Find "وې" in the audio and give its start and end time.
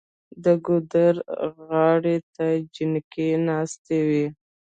4.09-4.25